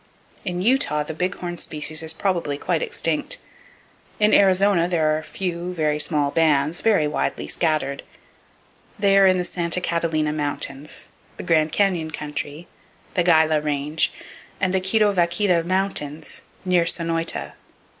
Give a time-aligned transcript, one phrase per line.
[0.43, 3.37] In Utah, the big horn species is probably quite extinct.
[4.19, 8.01] In Arizona, there are a few very small bands, very widely scattered.
[8.97, 12.67] They are in the Santa Catalina Mountains, the Grand Canyon country,
[13.13, 14.11] the Gila Range,
[14.59, 17.53] and [Page 162] the Quitovaquita Mountains, near Sonoyta.